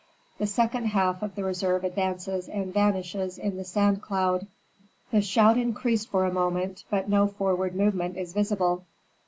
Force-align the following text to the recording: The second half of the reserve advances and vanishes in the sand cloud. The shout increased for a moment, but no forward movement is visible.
The 0.39 0.47
second 0.47 0.85
half 0.85 1.21
of 1.21 1.35
the 1.35 1.43
reserve 1.43 1.83
advances 1.83 2.49
and 2.49 2.73
vanishes 2.73 3.37
in 3.37 3.55
the 3.57 3.63
sand 3.63 4.01
cloud. 4.01 4.47
The 5.11 5.21
shout 5.21 5.59
increased 5.59 6.09
for 6.09 6.25
a 6.25 6.33
moment, 6.33 6.85
but 6.89 7.07
no 7.07 7.27
forward 7.27 7.75
movement 7.75 8.17
is 8.17 8.33
visible. 8.33 8.83